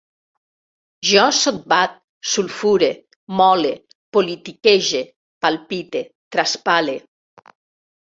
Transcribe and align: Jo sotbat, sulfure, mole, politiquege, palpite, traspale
Jo 1.09 1.25
sotbat, 1.39 1.93
sulfure, 2.31 2.89
mole, 3.43 3.71
politiquege, 4.19 5.05
palpite, 5.45 6.07
traspale 6.35 7.01